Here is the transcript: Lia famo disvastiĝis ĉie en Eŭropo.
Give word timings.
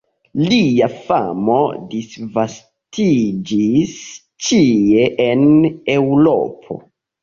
Lia 0.51 0.87
famo 0.93 1.57
disvastiĝis 1.91 3.95
ĉie 4.49 5.09
en 5.31 5.49
Eŭropo. 6.01 6.85